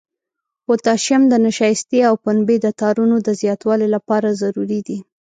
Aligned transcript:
پوتاشیم 0.65 1.21
د 1.29 1.33
نشایستې 1.45 1.99
او 2.09 2.15
پنبې 2.25 2.57
د 2.61 2.67
تارونو 2.81 3.15
د 3.27 3.29
زیاتوالي 3.41 3.87
لپاره 3.95 4.37
ضروري 4.41 4.79
دی. 4.87 4.99